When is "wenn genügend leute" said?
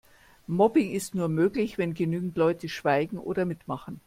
1.77-2.67